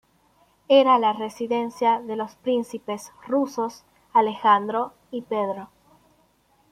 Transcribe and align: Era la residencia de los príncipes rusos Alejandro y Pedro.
Era 0.67 0.97
la 0.97 1.13
residencia 1.13 1.99
de 2.01 2.15
los 2.15 2.33
príncipes 2.33 3.11
rusos 3.27 3.83
Alejandro 4.13 4.93
y 5.11 5.21
Pedro. 5.21 5.69